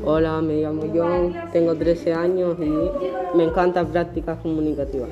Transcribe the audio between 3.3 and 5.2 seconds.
me encantan prácticas comunicativas.